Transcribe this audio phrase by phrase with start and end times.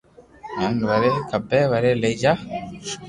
[0.57, 2.33] ھين وري کپي وري لئي جا